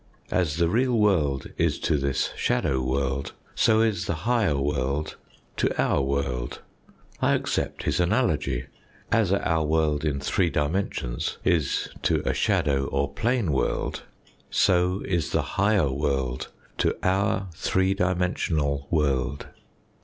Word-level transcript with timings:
As 0.31 0.55
the 0.57 0.67
real 0.67 0.97
world 0.97 1.51
is 1.59 1.77
to 1.81 1.95
this 1.95 2.33
shadow 2.35 2.81
world, 2.81 3.33
so 3.53 3.81
is 3.81 4.07
the 4.07 4.15
higher 4.25 4.57
world 4.59 5.15
to 5.57 5.79
our 5.79 6.01
world. 6.01 6.59
I 7.21 7.35
accept 7.35 7.83
his 7.83 7.99
analogy. 7.99 8.65
As 9.11 9.31
our 9.31 9.63
world 9.63 10.03
in 10.03 10.19
three 10.19 10.49
dimensions 10.49 11.37
is 11.43 11.87
to 12.01 12.27
a 12.27 12.33
shadow 12.33 12.85
or 12.85 13.13
plane 13.13 13.51
world, 13.51 14.01
so 14.49 15.03
is 15.05 15.31
the 15.33 15.43
higher 15.61 15.91
world 15.91 16.47
to 16.79 16.97
our 17.07 17.49
three 17.53 17.93
dimensional 17.93 18.87
world. 18.89 19.49